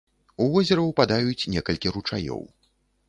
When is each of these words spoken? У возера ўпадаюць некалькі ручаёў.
У 0.45 0.45
возера 0.53 0.85
ўпадаюць 0.87 1.47
некалькі 1.57 1.93
ручаёў. 1.99 2.41